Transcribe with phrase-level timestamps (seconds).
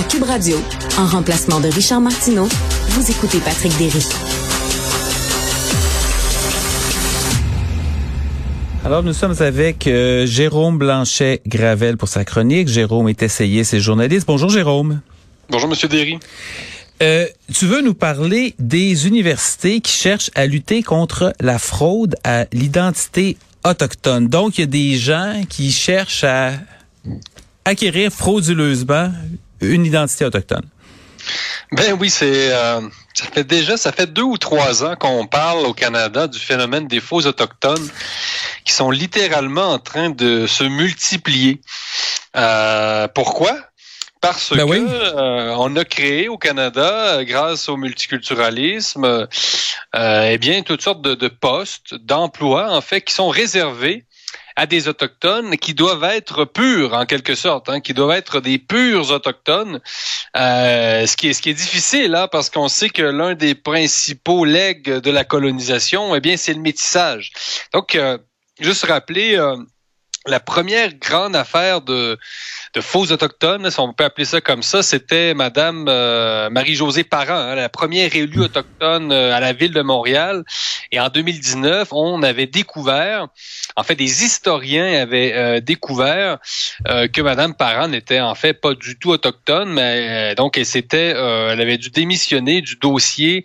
[0.00, 0.56] À Cube Radio,
[0.96, 2.48] en remplacement de Richard Martineau,
[2.88, 4.02] vous écoutez Patrick Derry.
[8.82, 12.68] Alors, nous sommes avec euh, Jérôme Blanchet-Gravel pour sa chronique.
[12.68, 14.26] Jérôme est essayé, c'est journaliste.
[14.26, 15.02] Bonjour, Jérôme.
[15.50, 16.18] Bonjour, Monsieur Derry.
[17.02, 22.46] Euh, tu veux nous parler des universités qui cherchent à lutter contre la fraude à
[22.54, 23.36] l'identité
[23.66, 24.28] autochtone.
[24.28, 26.52] Donc, il y a des gens qui cherchent à
[27.66, 29.10] acquérir frauduleusement
[29.60, 30.66] une identité autochtone?
[31.72, 32.80] Ben oui, c'est euh,
[33.14, 36.88] ça fait déjà ça fait deux ou trois ans qu'on parle au Canada du phénomène
[36.88, 37.88] des faux autochtones
[38.64, 41.60] qui sont littéralement en train de se multiplier.
[42.36, 43.56] Euh, pourquoi?
[44.20, 49.28] Parce ben que euh, on a créé au Canada, grâce au multiculturalisme,
[49.94, 54.04] eh bien toutes sortes de, de postes, d'emplois en fait qui sont réservés
[54.60, 58.58] à des autochtones qui doivent être purs en quelque sorte, hein, qui doivent être des
[58.58, 59.80] purs autochtones.
[60.36, 65.10] Euh, ce qui est difficile hein, parce qu'on sait que l'un des principaux legs de
[65.10, 67.32] la colonisation, eh bien, c'est le métissage.
[67.72, 68.18] Donc, euh,
[68.60, 69.34] juste rappeler.
[69.38, 69.56] Euh,
[70.26, 72.18] la première grande affaire de,
[72.74, 77.32] de faux autochtones, si on peut appeler ça comme ça, c'était Madame euh, Marie-Josée Parent,
[77.32, 80.44] hein, la première élue autochtone euh, à la ville de Montréal.
[80.92, 83.28] Et en 2019, on avait découvert,
[83.76, 86.38] en fait, des historiens avaient euh, découvert
[86.84, 91.60] que Madame Parent n'était en fait pas du tout autochtone, mais donc elle s'était, elle
[91.60, 93.44] avait dû démissionner du dossier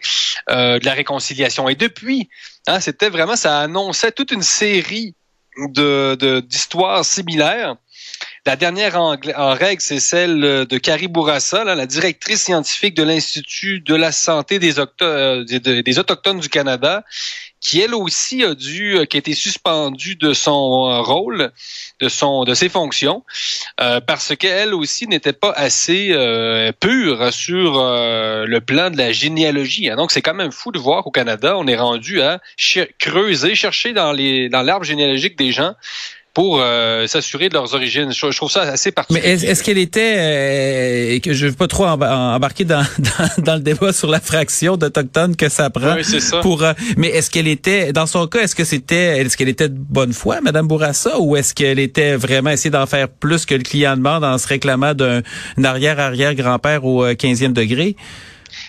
[0.50, 1.70] de la réconciliation.
[1.70, 2.30] Et depuis,
[2.68, 5.16] hein, c'était vraiment, ça annonçait toute une série
[5.58, 7.76] de d'histoires similaires.
[8.48, 9.18] La dernière en,
[9.56, 14.80] règle, c'est celle de Carrie Bourassa, la directrice scientifique de l'Institut de la santé des,
[14.80, 15.44] euh,
[15.98, 17.04] Autochtones du Canada,
[17.60, 20.52] qui elle aussi a dû, euh, qui a été suspendue de son
[20.88, 21.52] euh, rôle,
[22.00, 23.24] de son, de ses fonctions,
[24.06, 26.10] parce qu'elle aussi n'était pas assez
[26.80, 29.90] pure sur le plan de la généalogie.
[29.90, 29.96] Hein.
[29.96, 32.40] Donc c'est quand même fou de voir qu'au Canada, on est rendu à
[33.00, 35.74] creuser, chercher dans les dans l'arbre généalogique des gens
[36.36, 38.12] pour euh, s'assurer de leurs origines.
[38.12, 39.22] Je, trouve ça assez particulier.
[39.26, 42.86] Mais est-ce qu'elle était, euh, que je veux pas trop embarquer dans,
[43.38, 46.42] dans, le débat sur la fraction d'Autochtones que ça prend oui, ça.
[46.42, 49.70] pour, euh, mais est-ce qu'elle était, dans son cas, est-ce que c'était, est-ce qu'elle était
[49.70, 53.56] de bonne foi, Madame Bourassa, ou est-ce qu'elle était vraiment essayer d'en faire plus que
[53.56, 55.22] le client demande en se réclamant d'un
[55.64, 57.96] arrière-arrière-grand-père au 15e degré?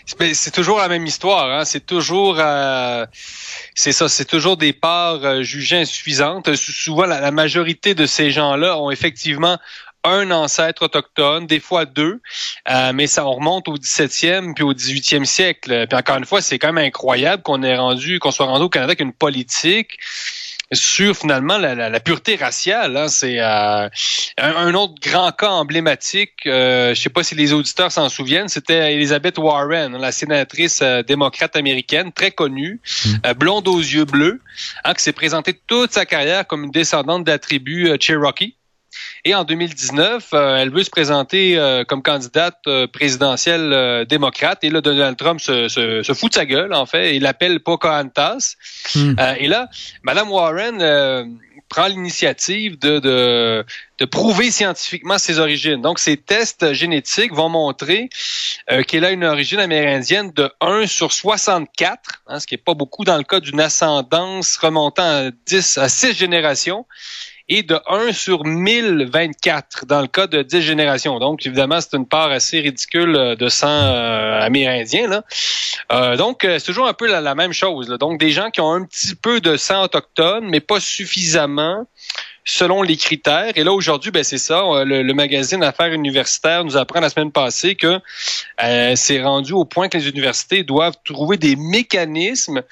[0.07, 1.51] C'est toujours la même histoire.
[1.51, 1.65] Hein?
[1.65, 3.07] C'est toujours, euh,
[3.75, 6.55] c'est ça, c'est toujours des parts euh, jugées insuffisantes.
[6.55, 9.59] Souvent, la, majorité de ces gens-là ont effectivement
[10.05, 12.21] un ancêtre autochtone, des fois deux,
[12.71, 15.87] euh, mais ça remonte au 17e puis au 18e siècle.
[15.89, 18.69] Puis encore une fois, c'est quand même incroyable qu'on ait rendu, qu'on soit rendu au
[18.69, 19.99] Canada avec une politique
[20.73, 22.97] sur finalement la, la, pureté raciale.
[22.97, 23.09] Hein.
[23.09, 23.89] C'est euh,
[24.39, 26.47] un, autre grand cas emblématique.
[26.47, 28.49] Euh, je sais pas si les auditeurs s'en souviennent.
[28.49, 33.11] C'était Elizabeth Warren, la sénatrice euh, démocrate américaine, très connue, mm.
[33.27, 34.41] euh, blonde aux yeux bleus,
[34.85, 38.57] hein, qui s'est présentée toute sa carrière comme une descendante de la tribu Cherokee.
[39.25, 44.63] Et en 2019, euh, elle veut se présenter euh, comme candidate euh, présidentielle démocrate.
[44.63, 47.17] Et là, Donald Trump se, se, se, fout de sa gueule, en fait.
[47.17, 48.55] Il l'appelle Pocahontas.
[48.95, 49.15] Hmm.
[49.39, 49.69] et là,
[50.03, 51.39] Madame Warren
[51.69, 53.65] prend l'initiative de, de,
[53.99, 55.83] de, prouver scientifiquement ses origines.
[55.83, 58.09] Donc, ces tests génétiques vont montrer
[58.87, 63.05] qu'elle a une origine amérindienne de 1 sur 64, hein, ce qui n'est pas beaucoup
[63.05, 66.87] dans le cas d'une ascendance remontant à 10 à 6 générations
[67.49, 71.19] et de 1 sur 1024 dans le cas de 10 générations.
[71.19, 75.09] Donc, évidemment, c'est une part assez ridicule euh, de sang euh, amérindien.
[75.09, 75.23] Là.
[75.93, 77.89] Euh, donc, euh, c'est toujours un peu la, même chose.
[77.89, 77.99] Là.
[77.99, 81.87] Donc, des gens qui ont un petit peu de sang autochtone, mais pas suffisamment
[82.45, 83.53] selon les critères.
[83.57, 84.63] Et là, aujourd'hui, ben, c'est ça.
[84.85, 88.01] Le, le, magazine Affaires universitaires nous apprend la semaine passée que
[88.63, 92.63] euh, c'est rendu au point que les universités doivent trouver des mécanismes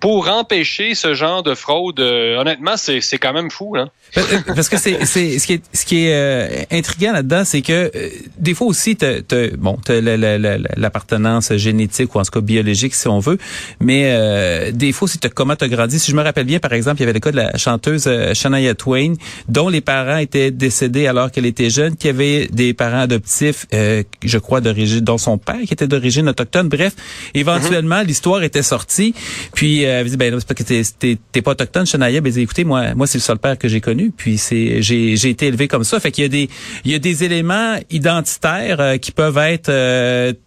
[0.00, 2.00] pour empêcher ce genre de fraude.
[2.00, 3.76] Euh, honnêtement, c'est quand même fou.
[3.76, 3.86] Euh,
[4.16, 7.90] euh, parce que c'est ce qui est ce qui est euh, intriguant là-dedans, c'est que
[8.38, 9.20] des fois aussi t'as
[9.58, 13.38] bon t'as l'appartenance génétique ou en tout cas biologique si on veut,
[13.80, 15.98] mais des fois c'est comment t'as grandi.
[15.98, 18.08] Si je me rappelle bien, par exemple, il y avait le cas de la chanteuse
[18.34, 19.14] Shania Twain,
[19.48, 24.38] dont les parents étaient décédés alors qu'elle était jeune, qui avait des parents adoptifs, je
[24.38, 26.68] crois d'origine, dont son père qui était d'origine autochtone.
[26.68, 26.94] Bref,
[27.34, 28.06] éventuellement mm-hmm.
[28.06, 29.14] l'histoire était sortie,
[29.54, 32.20] puis elle dit ben c'est parce que t'es pas autochtone, Shania.
[32.20, 35.30] Ben écoutez, moi moi c'est le seul père que j'ai connu, puis c'est j'ai j'ai
[35.30, 36.00] été élevé comme ça.
[36.00, 36.48] Fait qu'il y a des
[36.84, 39.70] il y a des éléments identitaires qui peuvent être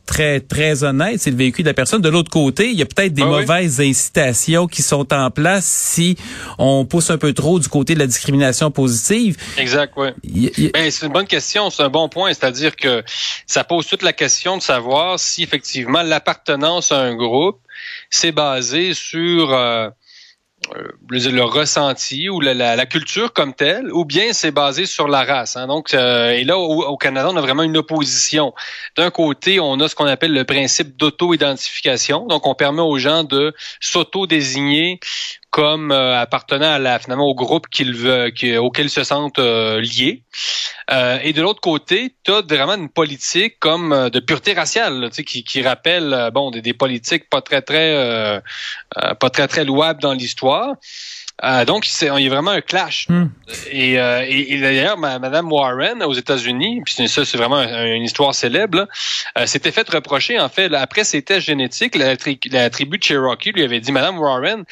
[0.06, 1.22] très très honnêtes.
[1.22, 2.02] C'est le véhicule de la personne.
[2.02, 5.66] De l'autre côté, il y a peut-être des ah mauvaises incitations qui sont en place
[5.66, 6.18] si
[6.58, 9.38] on pousse un peu trop du côté de la discrimination positive.
[9.58, 10.72] Exact, oui.
[10.74, 12.34] Ben, c'est une bonne question, c'est un bon point.
[12.34, 13.04] C'est-à-dire que
[13.46, 17.60] ça pose toute la question de savoir si effectivement l'appartenance à un groupe,
[18.12, 19.90] c'est basé sur euh,
[20.76, 25.58] euh, le ressenti ou la, culture comme telle, ou bien c'est basé sur la race.
[25.58, 25.66] Hein.
[25.66, 28.54] Donc, euh, et là, au, Canada, on a vraiment une opposition.
[28.96, 32.28] D'un côté, on a ce qu'on appelle le principe d'auto-identification.
[32.28, 35.00] Donc, on permet aux gens de s'auto-désigner
[35.52, 39.82] comme euh, appartenant à la, finalement au groupe qu'ils veulent, auquel ils se sentent euh,
[39.82, 40.24] liés.
[40.92, 45.24] Euh, et de l'autre côté, tu as vraiment une politique comme de pureté raciale, sais,
[45.26, 48.42] qui, qui rappelle bon des, des, politiques pas très très
[49.20, 50.76] pas très très louables dans l'histoire.
[51.44, 53.08] Euh, donc, c'est, il y a vraiment un clash.
[53.10, 53.28] Hmm.
[53.72, 58.88] Et, euh, et, d'ailleurs, Madame Warren aux États-Unis, puis ça, c'est vraiment une histoire célèbre,
[59.38, 62.14] euh, s'était fait reprocher, en fait, après ses tests génétiques, la,
[62.52, 64.64] la, tribu Cherokee lui avait dit, Madame Warren,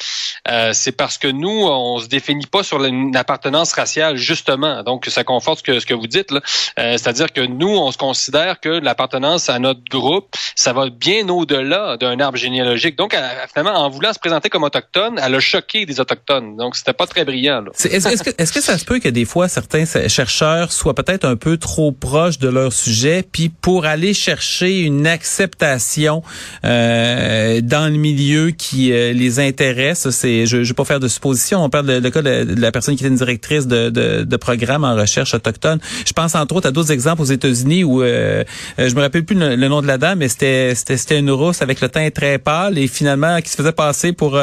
[0.48, 4.82] euh, c'est parce que nous, on se définit pas sur une appartenance raciale, justement.
[4.82, 6.30] Donc, ça conforte ce que, ce que vous dites.
[6.30, 6.40] Là.
[6.76, 11.96] C'est-à-dire que nous, on se considère que l'appartenance à notre groupe, ça va bien au-delà
[11.96, 12.96] d'un arbre généalogique.
[12.96, 13.16] Donc,
[13.52, 16.59] finalement, en voulant se présenter comme autochtone, elle a choqué des autochtones.
[16.60, 17.64] Donc, c'était pas très brillant.
[17.82, 21.34] Est-ce que, est que, ça se peut que des fois, certains chercheurs soient peut-être un
[21.34, 26.22] peu trop proches de leur sujet, puis pour aller chercher une acceptation
[26.66, 31.08] euh, dans le milieu qui euh, les intéresse, c'est, je ne vais pas faire de
[31.08, 34.36] supposition, on parle de, cas de, la personne qui était une directrice de, de, de,
[34.36, 35.78] programme en recherche autochtone.
[36.06, 38.44] Je pense entre autres à d'autres exemples aux États-Unis où, euh,
[38.76, 40.74] je me rappelle plus le, nom de la dame, mais c'était,
[41.18, 44.38] une rousse avec le teint très pâle et finalement qui se faisait passer pour,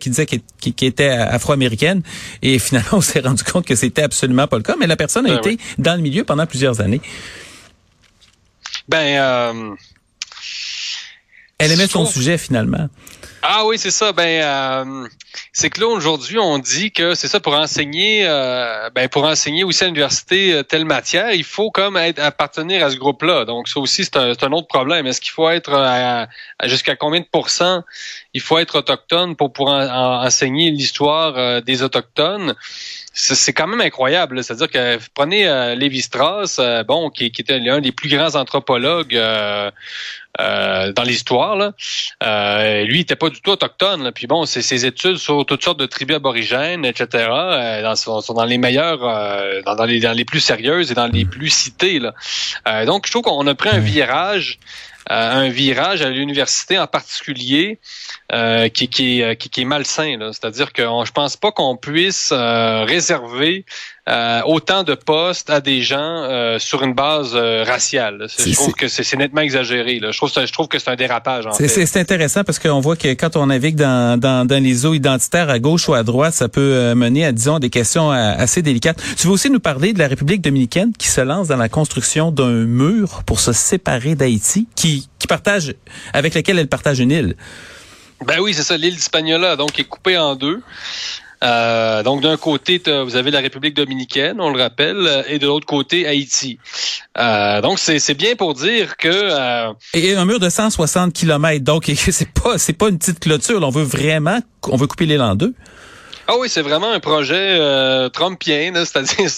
[0.00, 2.02] qui disait qu'elle était afro-américaine.
[2.42, 4.76] Et finalement, on s'est rendu compte que c'était absolument pas le cas.
[4.78, 7.00] Mais la personne a ben été dans le milieu pendant plusieurs années.
[8.88, 9.74] Ben, euh,
[11.58, 12.88] elle aimait son sujet finalement.
[13.44, 14.12] Ah oui, c'est ça.
[14.12, 15.08] Ben, euh,
[15.52, 19.64] c'est que là aujourd'hui, on dit que c'est ça pour enseigner, euh, ben pour enseigner
[19.64, 23.44] aussi à l'université euh, telle matière, il faut comme être appartenir à ce groupe-là.
[23.44, 25.08] Donc ça aussi, c'est un, autre problème.
[25.08, 26.28] Est-ce qu'il faut être à,
[26.66, 27.82] jusqu'à combien de pourcents
[28.32, 32.54] il faut être autochtone pour pouvoir enseigner l'histoire des autochtones?
[33.14, 34.42] c'est quand même incroyable.
[34.42, 39.70] C'est-à-dire que prenez euh, Lévi-Strauss, bon, qui, qui était l'un des plus grands anthropologues euh,
[40.38, 41.72] dans l'histoire.
[42.22, 44.12] Euh, lui, il était pas du tout autochtone.
[44.12, 47.28] Puis bon, c'est ses études sur toutes sortes de tribus aborigènes, etc.
[47.30, 50.94] Euh, dans, sont, dans les meilleures, euh, dans, dans, les, dans les plus sérieuses et
[50.94, 51.98] dans les plus citées.
[51.98, 52.84] Là.
[52.84, 54.58] donc, je trouve qu'on a pris un virage
[55.08, 57.78] un virage à l'université en particulier
[58.32, 60.16] euh, qui, qui, qui, qui, est malsain.
[60.32, 63.64] C'est-à-dire que je pense pas qu'on puisse euh, réserver
[64.08, 68.26] euh, autant de postes à des gens sur une base raciale.
[68.38, 70.00] Je trouve que c'est nettement exagéré.
[70.00, 70.10] Là.
[70.10, 71.44] Je, trouve, je trouve que c'est un dérapage.
[71.52, 75.50] C'est intéressant parce qu'on voit que quand on navigue dans, dans, dans, les eaux identitaires
[75.50, 79.00] à gauche ou à droite, ça peut mener à, disons, des questions assez délicates.
[79.16, 82.30] Tu veux aussi nous parler de la République dominicaine qui se lance dans la construction
[82.30, 85.74] d'un mur pour se séparer d'Haïti, qui, qui partage,
[86.12, 87.36] avec lequel elle partage une île?
[88.26, 90.60] Ben oui, c'est ça, l'île d'Hispaniola, donc, est coupée en deux.
[91.42, 95.66] Euh, donc d'un côté, vous avez la République dominicaine, on le rappelle, et de l'autre
[95.66, 96.58] côté, Haïti.
[97.18, 101.90] Euh, donc c'est bien pour dire que euh, et un mur de 160 km, donc
[102.10, 103.60] c'est pas c'est pas une petite clôture.
[103.62, 105.54] on veut vraiment, on veut couper l'île en deux.
[106.34, 109.28] Ah oui, c'est vraiment un projet euh, trumpien, c'est-à-dire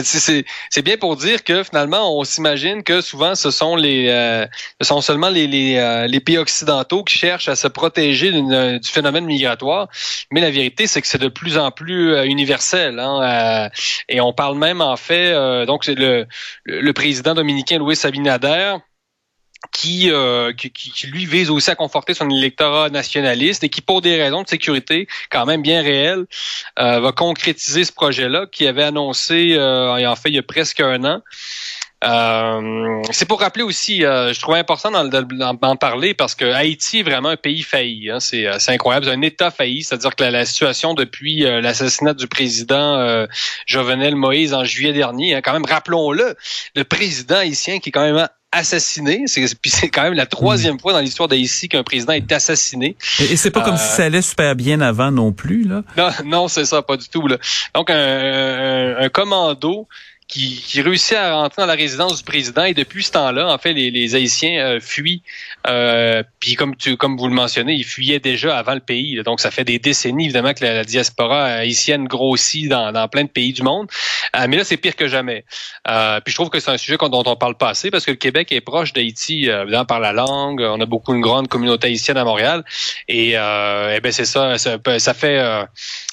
[0.00, 4.44] c'est bien pour dire que finalement on s'imagine que souvent ce sont les euh,
[4.80, 8.90] ce sont seulement les les, euh, les, pays occidentaux qui cherchent à se protéger du
[8.90, 9.86] phénomène migratoire,
[10.32, 13.70] mais la vérité c'est que c'est de plus en plus universel hein,
[14.08, 16.26] et on parle même en fait donc le
[16.64, 17.94] le président dominicain Louis
[19.72, 23.80] Sabinader euh, qui, qui, qui, lui vise aussi à conforter son électorat nationaliste et qui,
[23.80, 26.26] pour des raisons de sécurité quand même bien réelles,
[26.78, 31.04] euh, va concrétiser ce projet-là qui avait annoncé, euh, fait, il y a presque un
[31.04, 31.22] an.
[32.04, 37.02] Euh, c'est pour rappeler aussi, euh, je trouvais important d'en parler parce que Haïti est
[37.02, 38.10] vraiment un pays failli.
[38.10, 42.26] Hein, c'est incroyable, c'est un État failli, c'est-à-dire que la, la, situation depuis l'assassinat du
[42.26, 43.26] président
[43.64, 46.36] Jovenel Moïse en juillet dernier, hein, quand même, rappelons-le,
[46.76, 49.24] le président haïtien qui est quand même assassiné.
[49.26, 52.96] C'est, puis c'est quand même la troisième fois dans l'histoire d'Haïti qu'un président est assassiné.
[53.20, 55.82] Et, c'est pas comme si euh, ça allait super bien avant non plus, là.
[55.96, 57.26] Non, non, c'est ça, pas du tout.
[57.26, 57.38] Là.
[57.74, 59.88] Donc un, un, commando
[60.26, 63.58] qui, qui réussit à rentrer dans la résidence du président et depuis ce temps-là, en
[63.58, 65.22] fait, les, les Haïtiens euh, fuient.
[65.66, 69.22] Euh, puis comme tu, comme vous le mentionnez, ils fuyaient déjà avant le pays.
[69.22, 73.28] Donc ça fait des décennies évidemment que la, diaspora haïtienne grossit dans, dans, plein de
[73.28, 73.88] pays du monde.
[74.36, 75.44] Euh, mais là, c'est pire que jamais.
[75.88, 78.10] Euh, puis je trouve que c'est un sujet dont on parle pas assez parce que
[78.10, 80.62] le Québec est proche d'Haïti, euh, évidemment par la langue.
[80.62, 82.64] On a beaucoup une grande communauté haïtienne à Montréal
[83.08, 85.66] et, eh ben c'est ça, ça, ça fait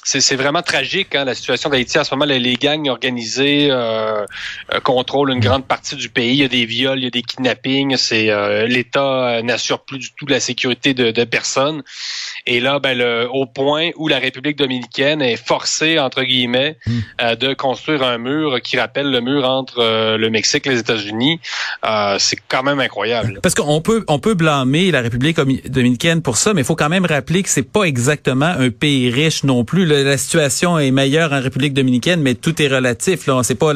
[0.04, 2.24] c'est vraiment tragique hein, la situation d'Haïti en ce moment.
[2.24, 6.32] Les, les gangs organisés euh, euh, contrôlent une grande partie du pays.
[6.32, 7.96] Il y a des viols, il y a des kidnappings.
[7.96, 11.82] C'est euh, l'État n'assure plus du tout la sécurité de, de personnes.
[12.46, 17.34] Et là, ben, le, au point où la République dominicaine est forcée entre guillemets hmm.
[17.36, 21.40] de construire un mur qui rappelle le mur entre le Mexique et les États-Unis,
[22.18, 23.40] c'est quand même incroyable.
[23.42, 26.88] Parce qu'on peut on peut blâmer la République dominicaine pour ça, mais il faut quand
[26.88, 31.32] même rappeler que c'est pas exactement un pays riche non plus la situation est meilleure
[31.32, 33.26] en République dominicaine, mais tout est relatif.
[33.26, 33.72] Là, c'est pas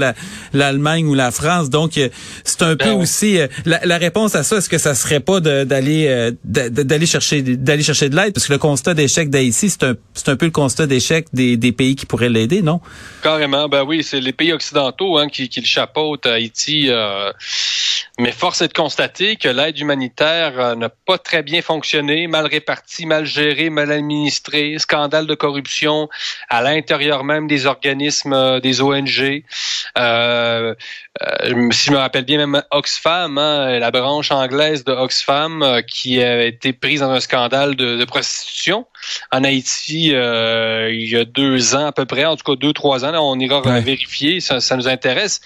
[0.53, 2.09] l'Allemagne ou la France, donc euh,
[2.45, 4.59] c'est un peu ben aussi euh, la, réponse à ça.
[4.59, 8.53] Est-ce que ça serait pas d'aller euh, d'aller chercher d'aller chercher de l'aide, parce que
[8.53, 11.97] le constat d'échec d'Haïti, c'est un c'est un peu le constat d'échec des, des pays
[11.97, 12.81] qui pourraient l'aider, non?
[13.23, 13.69] Carrément.
[13.69, 16.27] Ben oui, c'est les pays occidentaux hein, qui, qui le chapeautent.
[16.27, 16.91] Haïti.
[18.19, 22.47] Mais force est de constater que l'aide humanitaire euh, n'a pas très bien fonctionné, mal
[22.47, 26.09] répartie, mal gérée, mal administrée, scandale de corruption
[26.49, 29.21] à l'intérieur même des organismes, euh, des ONG.
[29.21, 29.43] Euh,
[30.07, 30.75] euh,
[31.71, 36.45] si je me rappelle bien, même Oxfam, hein, la branche anglaise de Oxfam, qui a
[36.45, 38.87] été prise dans un scandale de, de prostitution
[39.33, 43.05] en Haïti il y a deux ans à peu près, en tout cas deux, trois
[43.05, 43.11] ans.
[43.11, 45.41] Là, on ira vérifier, ça, ça nous intéresse.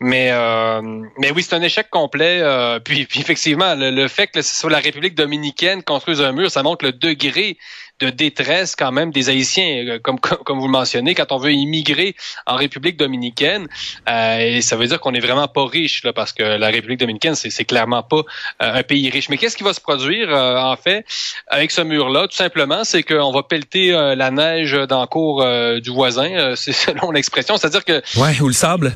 [0.00, 0.82] Mais, euh,
[1.18, 2.40] mais oui, c'est un échec complet.
[2.42, 6.32] Euh, puis, puis, effectivement, le, le, fait que ce soit la République dominicaine construise un
[6.32, 7.58] mur, ça montre le degré
[8.00, 11.52] de détresse quand même des Haïtiens, euh, comme, comme vous le mentionnez, quand on veut
[11.52, 13.68] immigrer en République dominicaine,
[14.08, 16.98] euh, et ça veut dire qu'on est vraiment pas riche, là, parce que la République
[16.98, 18.22] dominicaine, c'est clairement pas
[18.62, 19.28] euh, un pays riche.
[19.28, 21.04] Mais qu'est-ce qui va se produire, en fait,
[21.48, 22.26] avec ce mur-là?
[22.26, 25.44] Tout simplement, c'est qu'on va pelleter la neige dans le cours
[25.80, 27.56] du voisin, c'est selon l'expression.
[27.56, 28.02] C'est-à-dire que...
[28.18, 28.94] Ouais, ou le sable.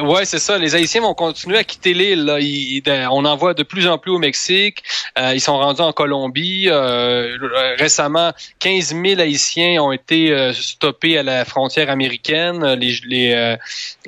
[0.00, 0.58] Ouais, c'est ça.
[0.58, 2.30] Les Haïtiens vont continuer à quitter l'île.
[3.10, 4.82] On en voit de plus en plus au Mexique.
[5.18, 6.68] ils sont rendus en Colombie.
[7.78, 12.64] récemment, 15 000 Haïtiens ont été euh, stoppés à la frontière américaine.
[12.74, 13.56] Les, les, euh,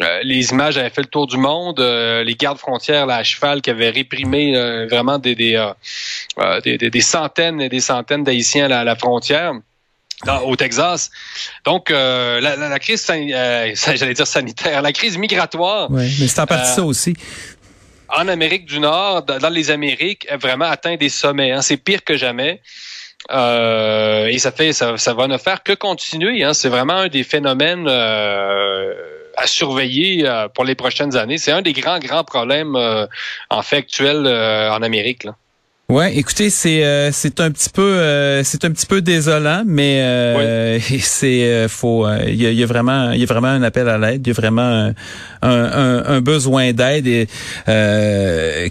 [0.00, 1.80] euh, les images avaient fait le tour du monde.
[1.80, 4.52] les gardes frontières là, à cheval qui avaient réprimé
[4.90, 5.70] vraiment des, des,
[6.64, 9.52] des, des, centaines et des centaines d'Haïtiens à la, frontière.
[10.44, 11.10] au Texas.
[11.64, 15.90] Donc, la, la, crise, j'allais dire sanitaire, la crise migratoire.
[15.90, 17.14] Oui, mais c'est en partie ça aussi.
[18.14, 21.52] En Amérique du Nord, dans les Amériques, vraiment atteint des sommets.
[21.52, 21.62] Hein.
[21.62, 22.60] C'est pire que jamais.
[23.30, 26.42] Euh, et ça fait ça, ça va ne faire que continuer.
[26.42, 26.54] Hein.
[26.54, 28.92] C'est vraiment un des phénomènes euh,
[29.36, 31.38] à surveiller euh, pour les prochaines années.
[31.38, 32.76] C'est un des grands grands problèmes
[33.50, 35.24] en fait actuels en Amérique.
[35.24, 35.36] Là.
[35.92, 40.00] Ouais, écoutez, c'est euh, c'est un petit peu euh, c'est un petit peu désolant, mais
[40.00, 43.62] euh, c'est euh, faut il y a, y, a, vraiment il y a vraiment un
[43.62, 44.90] appel à l'aide, il y a vraiment
[45.42, 47.28] un, un, un besoin d'aide et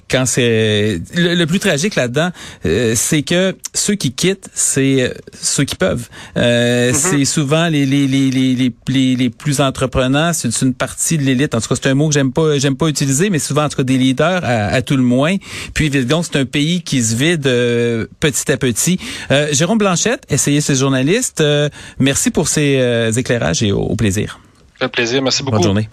[0.10, 2.30] quand c'est le, plus tragique là-dedans,
[2.63, 6.08] c'est que ceux qui quittent, c'est ceux qui peuvent.
[6.36, 6.94] Mm-hmm.
[6.94, 11.56] C'est souvent les les, les les les les plus entreprenants, c'est une partie de l'élite.
[11.56, 13.70] En tout cas, c'est un mot que j'aime pas j'aime pas utiliser, mais souvent en
[13.70, 15.36] tout cas des leaders à, à tout le moins.
[15.74, 19.00] Puis donc c'est un pays qui se vide euh, petit à petit.
[19.32, 21.42] Euh, Jérôme Blanchette, essayez ce journaliste.
[21.42, 24.40] Euh, merci pour ces éclairages et au, plaisir.
[24.80, 25.22] Un plaisir.
[25.22, 25.58] Merci beaucoup.
[25.58, 25.90] Bonne journée.